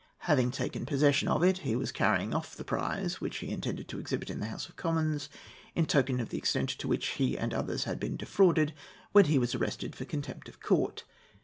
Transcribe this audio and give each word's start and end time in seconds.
Having 0.25 0.49
taken 0.49 0.87
possession 0.87 1.27
of 1.27 1.43
it, 1.43 1.59
he 1.59 1.75
was 1.75 1.91
carrying 1.91 2.33
off 2.33 2.55
the 2.55 2.63
prize, 2.63 3.21
which 3.21 3.37
he 3.37 3.49
intended 3.49 3.87
to 3.87 3.99
exhibit 3.99 4.31
in 4.31 4.39
the 4.39 4.47
House 4.47 4.67
of 4.67 4.75
Commons, 4.75 5.29
in 5.75 5.85
token 5.85 6.19
of 6.19 6.29
the 6.29 6.39
extent 6.39 6.69
to 6.69 6.87
which 6.87 7.05
he 7.09 7.37
and 7.37 7.53
others 7.53 7.83
had 7.83 7.99
been 7.99 8.17
defrauded, 8.17 8.73
when 9.11 9.25
he 9.25 9.37
was 9.37 9.53
arrested 9.53 9.95
for 9.95 10.05
contempt 10.05 10.49
of 10.49 10.59
court. 10.59 11.03